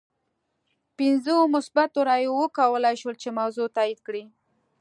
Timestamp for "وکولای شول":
2.41-3.15